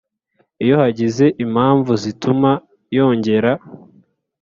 [0.63, 2.51] Iyo hagize impamvu zituma
[2.95, 3.51] yongera